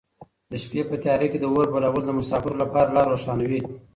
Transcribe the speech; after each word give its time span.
د 0.49 0.51
شپې 0.63 0.81
په 0.89 0.95
تیاره 1.03 1.27
کې 1.31 1.37
د 1.41 1.45
اور 1.51 1.67
بلول 1.73 2.03
د 2.05 2.11
مساپرو 2.19 2.61
لپاره 2.63 2.93
لاره 2.95 3.09
روښانوي. 3.13 3.61